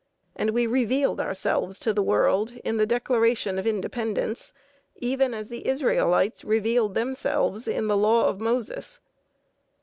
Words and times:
And 0.35 0.49
we 0.49 0.65
revealed 0.65 1.19
ourselves 1.19 1.77
to 1.81 1.93
the 1.93 2.01
world 2.01 2.53
in 2.63 2.77
the 2.77 2.87
Declaration 2.87 3.59
of 3.59 3.67
Independence, 3.67 4.51
even 4.95 5.31
as 5.35 5.49
the 5.49 5.67
Israelites 5.67 6.43
revealed 6.43 6.95
themselves 6.95 7.67
in 7.67 7.85
the 7.85 7.95
Law 7.95 8.25
of 8.25 8.41
Moses. 8.41 8.99